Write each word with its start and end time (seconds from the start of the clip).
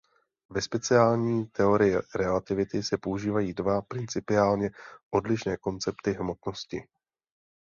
Ve 0.49 0.61
speciální 0.61 1.45
teorii 1.47 1.95
relativity 2.15 2.83
se 2.83 2.97
používají 2.97 3.53
dva 3.53 3.81
principiálně 3.81 4.71
odlišné 5.11 5.57
koncepty 5.57 6.11
hmotnosti. 6.11 6.83